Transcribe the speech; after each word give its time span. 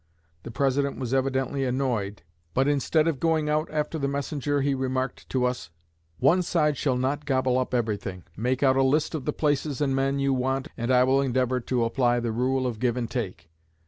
The 0.41 0.49
President 0.49 0.97
was 0.97 1.13
evidently 1.13 1.63
annoyed, 1.63 2.23
but 2.55 2.67
instead 2.67 3.07
of 3.07 3.19
going 3.19 3.49
out 3.49 3.69
after 3.71 3.99
the 3.99 4.07
messenger 4.07 4.61
he 4.61 4.73
remarked 4.73 5.29
to 5.29 5.45
us: 5.45 5.69
'One 6.17 6.41
side 6.41 6.75
shall 6.75 6.97
not 6.97 7.23
gobble 7.23 7.59
up 7.59 7.71
everything. 7.75 8.23
Make 8.35 8.63
out 8.63 8.75
a 8.77 8.81
list 8.81 9.13
of 9.13 9.25
the 9.25 9.31
places 9.31 9.79
and 9.79 9.95
men 9.95 10.17
you 10.17 10.33
want, 10.33 10.69
and 10.75 10.89
I 10.89 11.03
will 11.03 11.21
endeavor 11.21 11.59
to 11.59 11.85
apply 11.85 12.19
the 12.19 12.31
rule 12.31 12.65
of 12.65 12.79
give 12.79 12.97
and 12.97 13.11
take.' 13.11 13.47